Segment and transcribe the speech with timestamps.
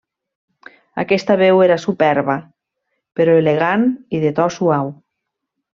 [1.03, 2.39] Aquesta veu era superba,
[3.21, 3.89] però elegant
[4.19, 4.93] i de to suau.